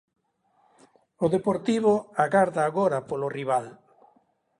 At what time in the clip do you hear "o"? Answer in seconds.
1.25-1.27